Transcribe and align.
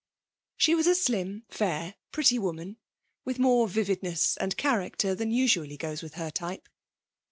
She 0.57 0.73
was 0.73 0.87
a 0.87 0.95
slim, 0.95 1.45
fair, 1.47 1.93
pretty 2.11 2.39
woman, 2.39 2.77
with 3.23 3.37
more 3.37 3.67
vividness 3.67 4.35
and 4.35 4.57
character 4.57 5.13
than 5.13 5.29
usually 5.29 5.77
goes 5.77 6.01
with 6.01 6.15
her 6.15 6.31
type. 6.31 6.67